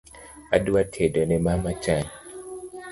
[0.55, 2.05] Adwa tedo ne mama chai